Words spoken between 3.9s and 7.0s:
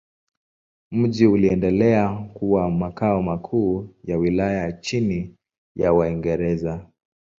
ya wilaya chini ya Waingereza.